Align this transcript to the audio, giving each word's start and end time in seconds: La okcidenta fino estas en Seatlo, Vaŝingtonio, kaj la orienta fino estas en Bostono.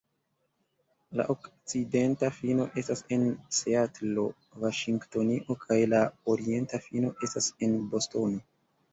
La 1.19 1.23
okcidenta 1.33 2.29
fino 2.37 2.63
estas 2.81 3.03
en 3.17 3.25
Seatlo, 3.57 4.23
Vaŝingtonio, 4.63 5.57
kaj 5.65 5.77
la 5.91 5.99
orienta 6.33 6.81
fino 6.87 7.13
estas 7.29 7.51
en 7.69 7.77
Bostono. 7.93 8.41